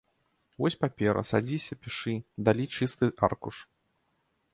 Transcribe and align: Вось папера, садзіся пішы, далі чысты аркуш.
Вось 0.63 0.77
папера, 0.85 1.21
садзіся 1.31 1.77
пішы, 1.83 2.13
далі 2.47 2.65
чысты 2.75 3.11
аркуш. 3.29 3.57